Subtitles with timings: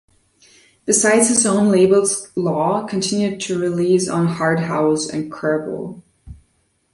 [0.85, 6.01] Besides his own labels Laux continued to release on "Harthouse" and "Kurbel".